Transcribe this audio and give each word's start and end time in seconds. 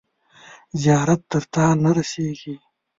زیارت 0.81 1.21
تر 1.31 1.43
تاته 1.53 1.79
نه 1.83 1.91
رسیږي. 1.97 2.55